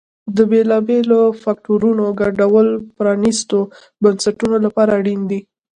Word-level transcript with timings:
د 0.35 0.37
بېلابېلو 0.51 1.19
فکټورونو 1.43 2.05
ګډوله 2.19 2.73
پرانیستو 2.97 3.59
بنسټونو 4.03 4.55
لپاره 4.65 4.91
اړین 4.99 5.21
دي. 5.29 5.39